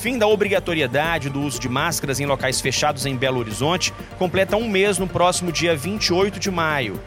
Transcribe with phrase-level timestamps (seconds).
[0.00, 4.66] fim da obrigatoriedade do uso de máscaras em locais fechados em Belo Horizonte completa um
[4.66, 6.98] mês no próximo dia 28 de maio.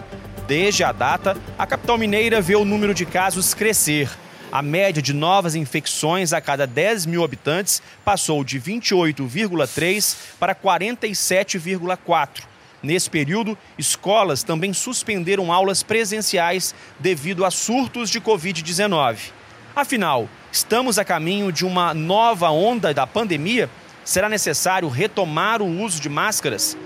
[0.47, 4.11] Desde a data, a capital mineira vê o número de casos crescer.
[4.51, 12.43] A média de novas infecções a cada 10 mil habitantes passou de 28,3 para 47,4.
[12.83, 19.31] Nesse período, escolas também suspenderam aulas presenciais devido a surtos de Covid-19.
[19.75, 23.67] Afinal, estamos a caminho de uma nova onda da pandemia?
[24.05, 26.77] Será necessário retomar o uso de máscaras?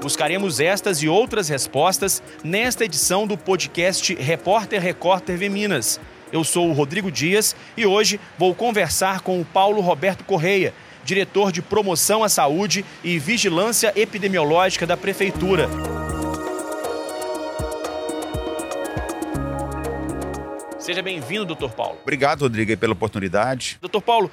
[0.00, 6.00] Buscaremos estas e outras respostas nesta edição do podcast Repórter Record TV Minas.
[6.32, 10.72] Eu sou o Rodrigo Dias e hoje vou conversar com o Paulo Roberto Correia,
[11.04, 15.68] diretor de Promoção à Saúde e Vigilância Epidemiológica da Prefeitura.
[20.86, 21.98] Seja bem-vindo, doutor Paulo.
[22.00, 23.76] Obrigado, Rodrigo, pela oportunidade.
[23.80, 24.30] Doutor Paulo,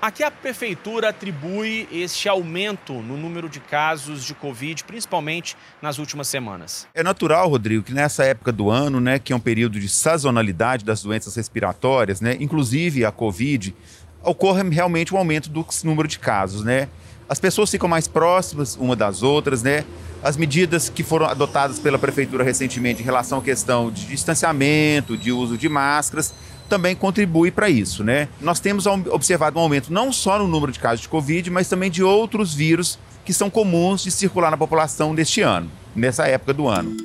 [0.00, 5.98] a que a prefeitura atribui este aumento no número de casos de Covid, principalmente nas
[5.98, 6.88] últimas semanas?
[6.94, 10.86] É natural, Rodrigo, que nessa época do ano, né, que é um período de sazonalidade
[10.86, 13.76] das doenças respiratórias, né, inclusive a Covid,
[14.22, 16.88] ocorra realmente um aumento do número de casos, né?
[17.28, 19.84] As pessoas ficam mais próximas uma das outras, né?
[20.22, 25.30] As medidas que foram adotadas pela prefeitura recentemente em relação à questão de distanciamento, de
[25.30, 26.32] uso de máscaras,
[26.68, 28.28] também contribui para isso, né?
[28.40, 31.90] Nós temos observado um aumento não só no número de casos de Covid, mas também
[31.90, 36.66] de outros vírus que são comuns de circular na população neste ano, nessa época do
[36.66, 36.96] ano.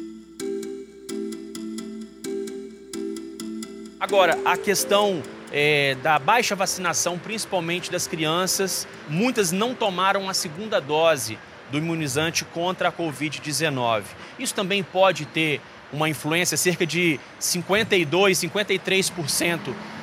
[4.00, 5.22] Agora, a questão
[5.54, 11.38] é, da baixa vacinação, principalmente das crianças, muitas não tomaram a segunda dose
[11.72, 14.04] do imunizante contra a Covid-19.
[14.40, 15.62] Isso também pode ter
[15.94, 19.60] uma influência, cerca de 52, 53%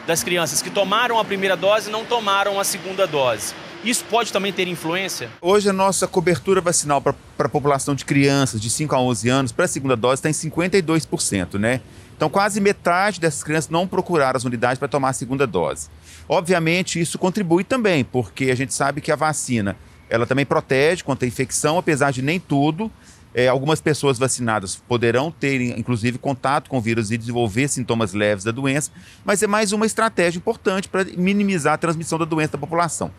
[0.06, 3.52] das crianças que tomaram a primeira dose não tomaram a segunda dose.
[3.82, 5.30] Isso pode também ter influência?
[5.40, 9.52] Hoje a nossa cobertura vacinal para a população de crianças de 5 a 11 anos
[9.52, 11.80] para a segunda dose está em 52%, né?
[12.20, 15.88] Então quase metade dessas crianças não procuraram as unidades para tomar a segunda dose.
[16.28, 19.74] Obviamente isso contribui também, porque a gente sabe que a vacina
[20.06, 22.92] ela também protege contra a infecção, apesar de nem tudo.
[23.32, 28.44] É, algumas pessoas vacinadas poderão ter, inclusive, contato com o vírus e desenvolver sintomas leves
[28.44, 28.90] da doença,
[29.24, 33.10] mas é mais uma estratégia importante para minimizar a transmissão da doença da população.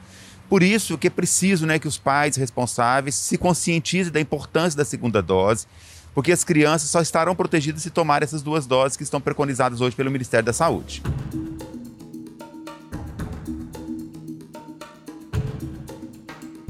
[0.48, 4.86] Por isso que é preciso né, que os pais responsáveis se conscientizem da importância da
[4.86, 5.66] segunda dose,
[6.14, 9.96] porque as crianças só estarão protegidas se tomarem essas duas doses que estão preconizadas hoje
[9.96, 11.02] pelo Ministério da Saúde.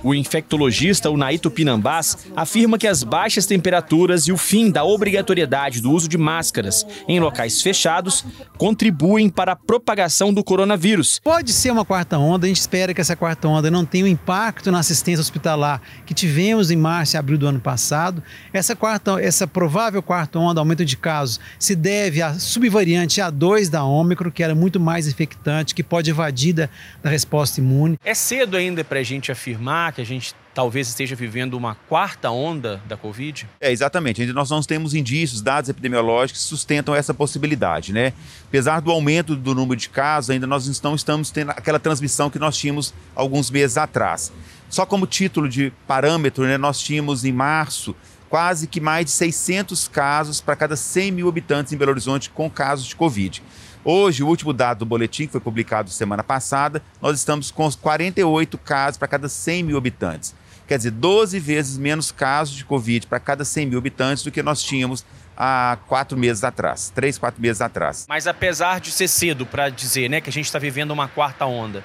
[0.03, 5.91] O infectologista Unaito Pinambás afirma que as baixas temperaturas e o fim da obrigatoriedade do
[5.91, 8.25] uso de máscaras em locais fechados
[8.57, 11.19] contribuem para a propagação do coronavírus.
[11.23, 14.07] Pode ser uma quarta onda, a gente espera que essa quarta onda não tenha um
[14.07, 18.23] impacto na assistência hospitalar que tivemos em março e abril do ano passado.
[18.51, 23.83] Essa quarta, essa provável quarta onda, aumento de casos, se deve à subvariante A2 da
[23.83, 26.69] Ômicron, que era muito mais infectante, que pode evadir da,
[27.03, 27.99] da resposta imune.
[28.03, 32.29] É cedo ainda para a gente afirmar que a gente talvez esteja vivendo uma quarta
[32.29, 33.47] onda da Covid?
[33.59, 34.21] É, exatamente.
[34.21, 38.13] Ainda nós não temos indícios, dados epidemiológicos que sustentam essa possibilidade, né?
[38.47, 42.39] Apesar do aumento do número de casos, ainda nós não estamos tendo aquela transmissão que
[42.39, 44.31] nós tínhamos alguns meses atrás.
[44.69, 47.93] Só como título de parâmetro, né, nós tínhamos em março
[48.31, 52.49] quase que mais de 600 casos para cada 100 mil habitantes em Belo Horizonte com
[52.49, 53.43] casos de Covid.
[53.83, 58.57] Hoje, o último dado do boletim, que foi publicado semana passada, nós estamos com 48
[58.59, 60.33] casos para cada 100 mil habitantes.
[60.65, 64.41] Quer dizer, 12 vezes menos casos de Covid para cada 100 mil habitantes do que
[64.41, 65.03] nós tínhamos
[65.35, 68.05] há quatro meses atrás, três, quatro meses atrás.
[68.07, 71.45] Mas apesar de ser cedo para dizer né, que a gente está vivendo uma quarta
[71.45, 71.83] onda,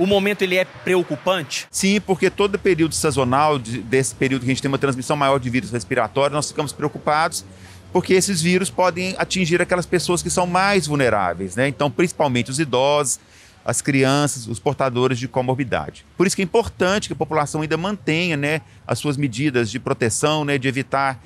[0.00, 1.66] o momento ele é preocupante?
[1.70, 5.50] Sim, porque todo período sazonal, desse período que a gente tem uma transmissão maior de
[5.50, 7.44] vírus respiratório, nós ficamos preocupados
[7.92, 11.68] porque esses vírus podem atingir aquelas pessoas que são mais vulneráveis, né?
[11.68, 13.18] Então, principalmente os idosos,
[13.64, 16.04] as crianças, os portadores de comorbidade.
[16.16, 19.78] Por isso que é importante que a população ainda mantenha, né, as suas medidas de
[19.78, 21.22] proteção, né, de evitar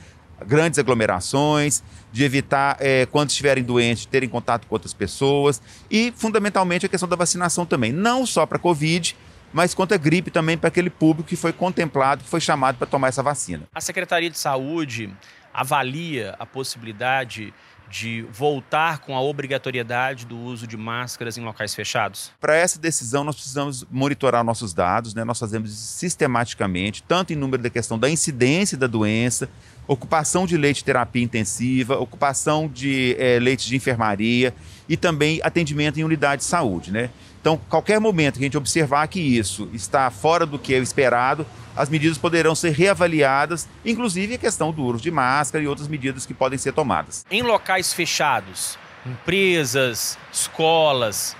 [0.46, 1.82] grandes aglomerações,
[2.12, 5.60] de evitar, é, quando estiverem doentes, terem contato com outras pessoas
[5.90, 9.16] e, fundamentalmente, a questão da vacinação também, não só para a Covid,
[9.52, 12.86] mas contra a gripe também para aquele público que foi contemplado, que foi chamado para
[12.86, 13.64] tomar essa vacina.
[13.74, 15.10] A Secretaria de Saúde
[15.52, 17.54] avalia a possibilidade
[17.90, 22.32] de voltar com a obrigatoriedade do uso de máscaras em locais fechados?
[22.40, 25.24] Para essa decisão, nós precisamos monitorar nossos dados, né?
[25.24, 29.48] nós fazemos isso sistematicamente, tanto em número da questão da incidência da doença,
[29.86, 34.54] ocupação de leite de terapia intensiva, ocupação de é, de enfermaria
[34.88, 36.90] e também atendimento em unidade de saúde.
[36.90, 37.10] Né?
[37.44, 41.46] Então, qualquer momento que a gente observar que isso está fora do que é esperado,
[41.76, 46.24] as medidas poderão ser reavaliadas, inclusive a questão do uso de máscara e outras medidas
[46.24, 47.26] que podem ser tomadas.
[47.30, 51.36] Em locais fechados, empresas, escolas,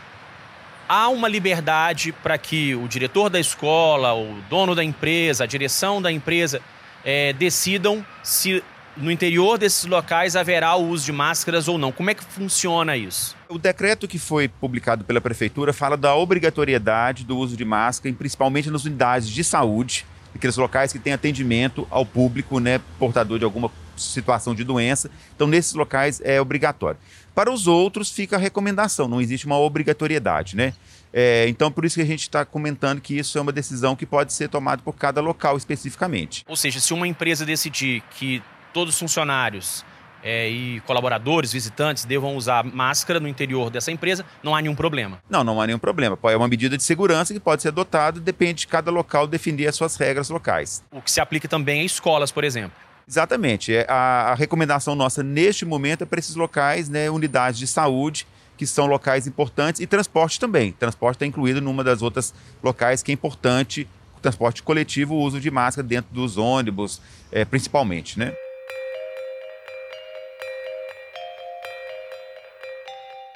[0.87, 6.03] há uma liberdade para que o diretor da escola, o dono da empresa, a direção
[6.03, 6.61] da empresa
[7.03, 8.63] é, decidam se
[8.97, 11.91] no interior desses locais haverá o uso de máscaras ou não.
[11.91, 13.37] Como é que funciona isso?
[13.49, 18.71] O decreto que foi publicado pela prefeitura fala da obrigatoriedade do uso de máscara, principalmente
[18.71, 23.71] nas unidades de saúde, aqueles locais que têm atendimento ao público, né, portador de alguma
[23.97, 25.11] situação de doença.
[25.35, 26.99] Então, nesses locais é obrigatório.
[27.35, 30.73] Para os outros, fica a recomendação, não existe uma obrigatoriedade, né?
[31.17, 34.05] É, então, por isso que a gente está comentando que isso é uma decisão que
[34.05, 36.45] pode ser tomada por cada local especificamente.
[36.49, 38.43] Ou seja, se uma empresa decidir que
[38.75, 39.85] todos os funcionários
[40.23, 45.23] é, e colaboradores, visitantes devam usar máscara no interior dessa empresa, não há nenhum problema.
[45.31, 46.19] Não, não há nenhum problema.
[46.25, 49.77] É uma medida de segurança que pode ser adotada, depende de cada local definir as
[49.77, 50.83] suas regras locais.
[50.91, 52.73] O que se aplica também a escolas, por exemplo.
[53.07, 53.75] Exatamente.
[53.75, 58.27] É, a, a recomendação nossa neste momento é para esses locais, né, unidades de saúde,
[58.57, 60.73] que são locais importantes, e transporte também.
[60.73, 62.33] Transporte está incluído numa das outras
[62.63, 63.87] locais que é importante,
[64.23, 68.35] transporte coletivo, o uso de máscara dentro dos ônibus, é, principalmente, né?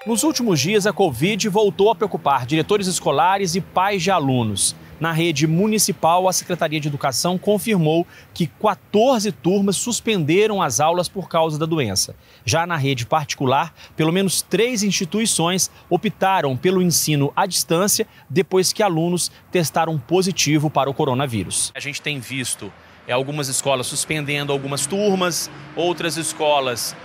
[0.08, 4.74] Nos últimos dias, a Covid voltou a preocupar diretores escolares e pais de alunos.
[4.98, 11.28] Na rede municipal, a Secretaria de Educação confirmou que 14 turmas suspenderam as aulas por
[11.28, 12.16] causa da doença.
[12.42, 18.82] Já na rede particular, pelo menos três instituições optaram pelo ensino à distância depois que
[18.82, 21.70] alunos testaram positivo para o coronavírus.
[21.74, 22.72] A gente tem visto
[23.06, 26.96] é, algumas escolas suspendendo algumas turmas, outras escolas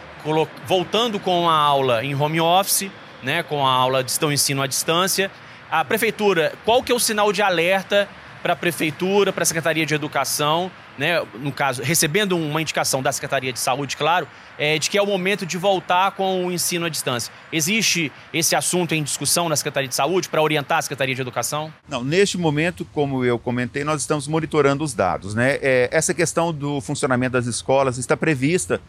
[0.66, 2.90] voltando com a aula em home office,
[3.22, 5.31] né, com a aula de ensino à distância.
[5.72, 8.08] A prefeitura, qual que é o sinal de alerta
[8.42, 13.12] para a prefeitura, para a Secretaria de Educação, né, no caso, recebendo uma indicação da
[13.12, 14.28] Secretaria de Saúde, claro,
[14.60, 17.34] é, de que é o momento de voltar com o ensino à distância.
[17.52, 21.74] Existe esse assunto em discussão na Secretaria de Saúde para orientar a Secretaria de Educação?
[21.88, 25.34] Não, neste momento, como eu comentei, nós estamos monitorando os dados.
[25.34, 25.58] Né?
[25.62, 28.80] É, essa questão do funcionamento das escolas está prevista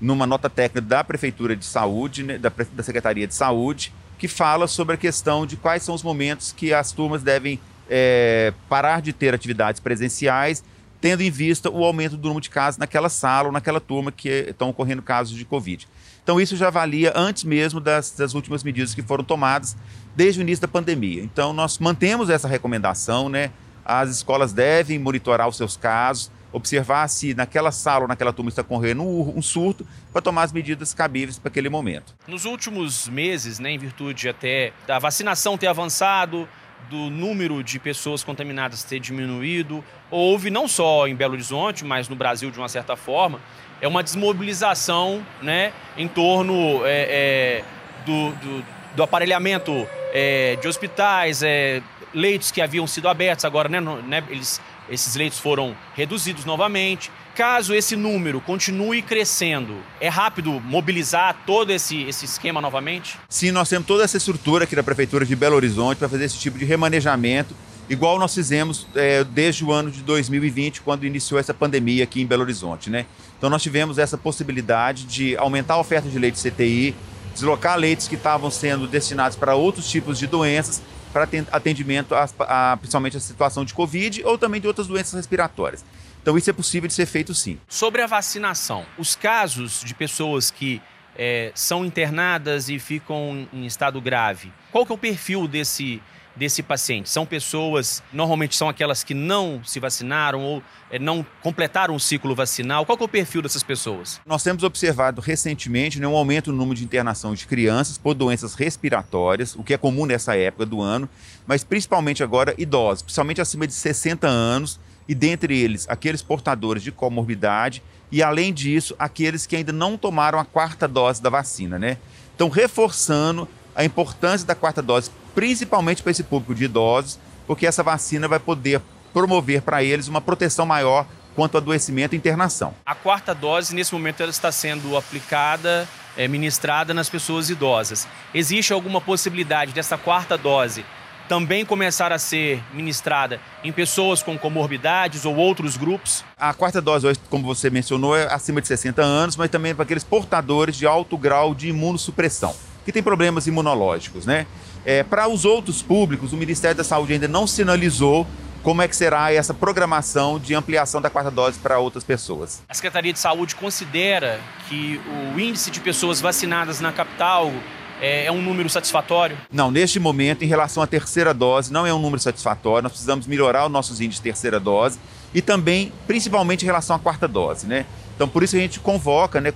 [0.00, 4.66] numa nota técnica da Prefeitura de Saúde, né, da, da Secretaria de Saúde, que fala
[4.66, 9.12] sobre a questão de quais são os momentos que as turmas devem é, parar de
[9.12, 10.62] ter atividades presenciais,
[11.00, 14.46] tendo em vista o aumento do número de casos naquela sala ou naquela turma que
[14.50, 15.86] estão ocorrendo casos de Covid.
[16.22, 19.76] Então, isso já valia antes mesmo das, das últimas medidas que foram tomadas
[20.14, 21.22] desde o início da pandemia.
[21.22, 23.50] Então, nós mantemos essa recomendação, né?
[23.84, 28.62] As escolas devem monitorar os seus casos, observar se naquela sala ou naquela turma está
[28.62, 32.14] correndo um surto para tomar as medidas cabíveis para aquele momento.
[32.26, 36.48] Nos últimos meses, né, em virtude até da vacinação ter avançado,
[36.88, 42.16] do número de pessoas contaminadas ter diminuído, houve não só em Belo Horizonte, mas no
[42.16, 43.40] Brasil de uma certa forma,
[43.80, 47.64] é uma desmobilização né, em torno é, é,
[48.06, 48.64] do, do,
[48.96, 51.82] do, aparelhamento é, de hospitais, é,
[52.14, 57.10] leitos que haviam sido abertos, agora né, né, eles esses leitos foram reduzidos novamente.
[57.34, 63.16] Caso esse número continue crescendo, é rápido mobilizar todo esse, esse esquema novamente?
[63.28, 66.36] Sim, nós temos toda essa estrutura aqui da Prefeitura de Belo Horizonte para fazer esse
[66.36, 67.54] tipo de remanejamento,
[67.88, 72.26] igual nós fizemos é, desde o ano de 2020, quando iniciou essa pandemia aqui em
[72.26, 72.90] Belo Horizonte.
[72.90, 73.06] Né?
[73.38, 76.92] Então nós tivemos essa possibilidade de aumentar a oferta de leite CTI,
[77.32, 80.82] deslocar leitos que estavam sendo destinados para outros tipos de doenças
[81.26, 85.84] para atendimento a, a, principalmente a situação de Covid ou também de outras doenças respiratórias.
[86.22, 87.58] Então isso é possível de ser feito sim.
[87.68, 90.80] Sobre a vacinação, os casos de pessoas que
[91.16, 96.00] é, são internadas e ficam em estado grave, qual que é o perfil desse,
[96.38, 97.10] desse paciente?
[97.10, 102.34] São pessoas, normalmente são aquelas que não se vacinaram ou é, não completaram o ciclo
[102.34, 102.86] vacinal.
[102.86, 104.20] Qual é o perfil dessas pessoas?
[104.24, 108.54] Nós temos observado recentemente né, um aumento no número de internação de crianças por doenças
[108.54, 111.08] respiratórias, o que é comum nessa época do ano,
[111.46, 114.78] mas principalmente agora idosos, principalmente acima de 60 anos,
[115.08, 120.38] e dentre eles aqueles portadores de comorbidade e, além disso, aqueles que ainda não tomaram
[120.38, 121.98] a quarta dose da vacina, né?
[122.34, 127.16] Então, reforçando a importância da quarta dose, principalmente para esse público de idosos,
[127.46, 128.82] porque essa vacina vai poder
[129.12, 131.06] promover para eles uma proteção maior
[131.36, 132.74] quanto ao adoecimento e internação.
[132.84, 138.08] A quarta dose, nesse momento, ela está sendo aplicada é, ministrada nas pessoas idosas.
[138.34, 140.84] Existe alguma possibilidade dessa quarta dose
[141.28, 146.24] também começar a ser ministrada em pessoas com comorbidades ou outros grupos?
[146.38, 149.84] A quarta dose hoje, como você mencionou, é acima de 60 anos, mas também para
[149.84, 152.56] aqueles portadores de alto grau de imunossupressão,
[152.88, 154.46] que têm problemas imunológicos, né?
[154.82, 158.26] É, para os outros públicos, o Ministério da Saúde ainda não sinalizou
[158.62, 162.62] como é que será essa programação de ampliação da quarta dose para outras pessoas.
[162.66, 164.40] A Secretaria de Saúde considera
[164.70, 164.98] que
[165.34, 167.52] o índice de pessoas vacinadas na capital
[168.00, 169.36] é, é, um número satisfatório?
[169.52, 172.84] Não, neste momento, em relação à terceira dose, não é um número satisfatório.
[172.84, 174.98] Nós precisamos melhorar os nossos índices de terceira dose
[175.34, 177.84] e também, principalmente, em relação à quarta dose, né?
[178.14, 179.52] Então, por isso a gente convoca né,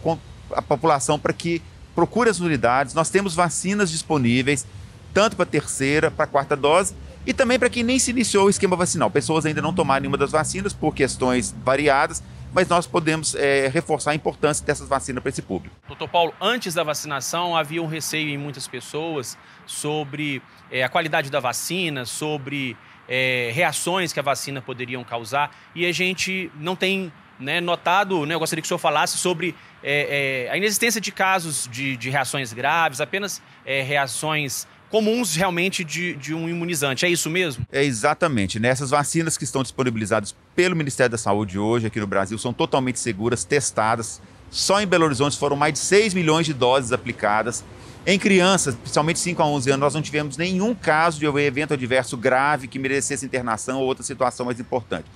[0.52, 1.62] a população para que
[1.94, 2.94] procure as unidades.
[2.94, 4.66] Nós temos vacinas disponíveis,
[5.12, 6.94] tanto para terceira, para quarta dose,
[7.26, 9.10] e também para quem nem se iniciou o esquema vacinal.
[9.10, 12.22] Pessoas ainda não tomaram nenhuma das vacinas por questões variadas,
[12.52, 15.74] mas nós podemos é, reforçar a importância dessas vacinas para esse público.
[15.86, 21.30] Doutor Paulo, antes da vacinação havia um receio em muitas pessoas sobre é, a qualidade
[21.30, 22.76] da vacina, sobre
[23.08, 28.34] é, reações que a vacina poderiam causar, e a gente não tem né, notado, né,
[28.34, 32.10] eu gostaria que o senhor falasse sobre é, é, a inexistência de casos de, de
[32.10, 37.06] reações graves, apenas é, reações comuns realmente de, de um imunizante.
[37.06, 37.66] É isso mesmo?
[37.72, 38.60] É exatamente.
[38.60, 38.98] Nessas né?
[38.98, 43.42] vacinas que estão disponibilizadas pelo Ministério da Saúde hoje aqui no Brasil são totalmente seguras,
[43.42, 44.20] testadas.
[44.50, 47.64] Só em Belo Horizonte foram mais de 6 milhões de doses aplicadas.
[48.06, 52.16] Em crianças, principalmente 5 a 11 anos, nós não tivemos nenhum caso de evento adverso
[52.16, 55.06] grave que merecesse internação ou outra situação mais importante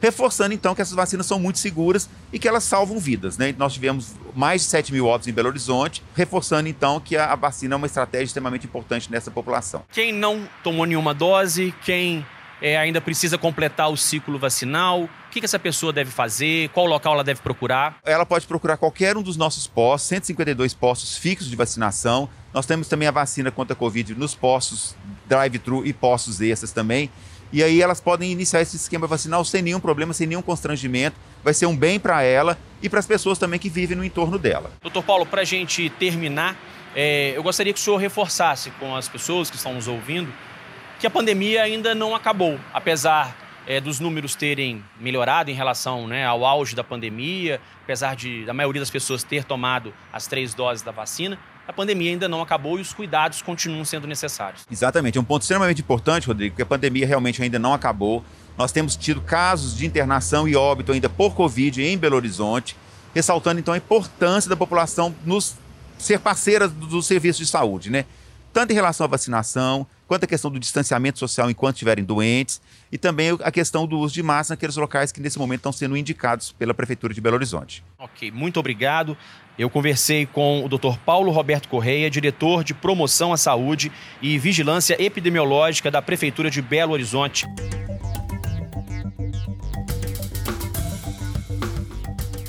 [0.00, 3.36] reforçando então que essas vacinas são muito seguras e que elas salvam vidas.
[3.36, 3.54] Né?
[3.56, 7.36] Nós tivemos mais de 7 mil óbitos em Belo Horizonte, reforçando então que a, a
[7.36, 9.82] vacina é uma estratégia extremamente importante nessa população.
[9.92, 12.24] Quem não tomou nenhuma dose, quem
[12.60, 16.68] é, ainda precisa completar o ciclo vacinal, o que, que, essa pessoa deve fazer?
[16.70, 17.98] Qual local ela deve procurar?
[18.04, 22.28] Ela pode procurar qualquer um dos nossos postos, 152 postos fixos de vacinação.
[22.52, 24.96] Nós temos também a vacina contra a Covid nos postos
[25.28, 27.10] drive-thru e postos extras também.
[27.52, 31.16] E aí elas podem iniciar esse esquema vacinal sem nenhum problema, sem nenhum constrangimento.
[31.42, 34.38] Vai ser um bem para ela e para as pessoas também que vivem no entorno
[34.38, 34.70] dela.
[34.82, 36.56] Doutor Paulo, para a gente terminar,
[36.94, 40.32] é, eu gostaria que o senhor reforçasse com as pessoas que estão nos ouvindo
[41.00, 43.34] que a pandemia ainda não acabou, apesar
[43.66, 48.52] é, dos números terem melhorado em relação né, ao auge da pandemia, apesar de a
[48.52, 51.38] maioria das pessoas ter tomado as três doses da vacina,
[51.70, 54.66] a pandemia ainda não acabou e os cuidados continuam sendo necessários.
[54.68, 58.24] Exatamente, é um ponto extremamente importante, Rodrigo, que a pandemia realmente ainda não acabou.
[58.58, 62.76] Nós temos tido casos de internação e óbito ainda por Covid em Belo Horizonte,
[63.14, 65.54] ressaltando então a importância da população nos
[65.96, 68.04] ser parceira dos do serviços de saúde, né?
[68.52, 72.98] Tanto em relação à vacinação, quanto a questão do distanciamento social enquanto estiverem doentes, e
[72.98, 76.50] também a questão do uso de máscara naqueles locais que nesse momento estão sendo indicados
[76.50, 77.84] pela Prefeitura de Belo Horizonte.
[77.96, 79.16] Ok, muito obrigado.
[79.56, 80.96] Eu conversei com o Dr.
[81.04, 86.92] Paulo Roberto Correia, diretor de Promoção à Saúde e Vigilância Epidemiológica da Prefeitura de Belo
[86.92, 87.46] Horizonte.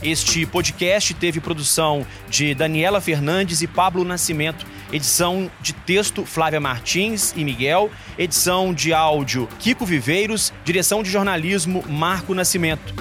[0.01, 7.33] Este podcast teve produção de Daniela Fernandes e Pablo Nascimento, edição de texto Flávia Martins
[7.35, 12.93] e Miguel, edição de áudio Kiko Viveiros, direção de jornalismo Marco Nascimento.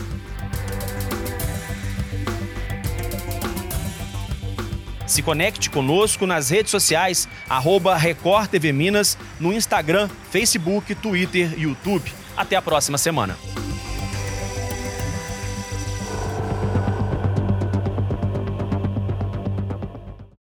[5.06, 11.62] Se conecte conosco nas redes sociais, arroba Record TV Minas, no Instagram, Facebook, Twitter e
[11.62, 12.12] YouTube.
[12.36, 13.36] Até a próxima semana.